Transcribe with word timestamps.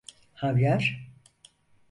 Havyar… 0.33 1.09